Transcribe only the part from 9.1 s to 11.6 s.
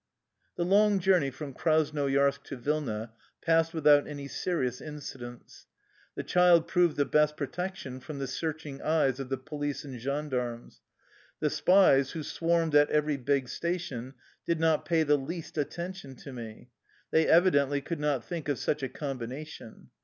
of the police and gendarmes. The